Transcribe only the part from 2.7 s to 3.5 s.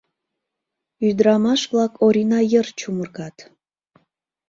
чумыргат.